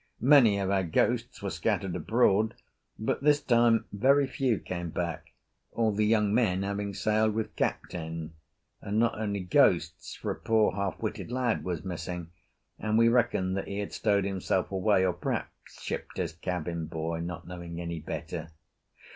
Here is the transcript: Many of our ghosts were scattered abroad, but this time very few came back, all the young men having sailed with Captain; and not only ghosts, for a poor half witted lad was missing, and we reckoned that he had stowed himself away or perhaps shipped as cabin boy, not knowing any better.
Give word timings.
Many 0.23 0.57
of 0.57 0.71
our 0.71 0.83
ghosts 0.83 1.43
were 1.43 1.51
scattered 1.51 1.95
abroad, 1.95 2.55
but 2.97 3.21
this 3.21 3.39
time 3.39 3.85
very 3.93 4.25
few 4.25 4.57
came 4.57 4.89
back, 4.89 5.33
all 5.73 5.91
the 5.91 6.07
young 6.07 6.33
men 6.33 6.63
having 6.63 6.95
sailed 6.95 7.35
with 7.35 7.55
Captain; 7.55 8.33
and 8.81 8.97
not 8.97 9.15
only 9.19 9.41
ghosts, 9.41 10.15
for 10.15 10.31
a 10.31 10.35
poor 10.39 10.71
half 10.73 10.99
witted 11.03 11.31
lad 11.31 11.63
was 11.63 11.85
missing, 11.85 12.31
and 12.79 12.97
we 12.97 13.09
reckoned 13.09 13.55
that 13.57 13.67
he 13.67 13.77
had 13.77 13.93
stowed 13.93 14.25
himself 14.25 14.71
away 14.71 15.05
or 15.05 15.13
perhaps 15.13 15.79
shipped 15.83 16.17
as 16.17 16.33
cabin 16.33 16.87
boy, 16.87 17.19
not 17.19 17.45
knowing 17.45 17.79
any 17.79 17.99
better. 17.99 18.49